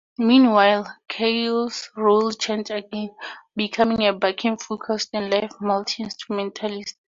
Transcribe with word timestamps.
Meanwhile, 0.17 0.97
Keo's 1.09 1.91
role 1.95 2.31
changed 2.31 2.71
again, 2.71 3.13
becoming 3.55 4.07
a 4.07 4.13
backing 4.13 4.57
vocalist 4.57 5.09
and 5.13 5.29
live 5.29 5.51
multi-instrumentalist. 5.61 6.95